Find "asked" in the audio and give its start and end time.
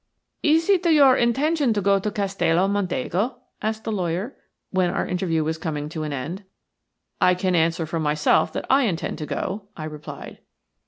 3.61-3.83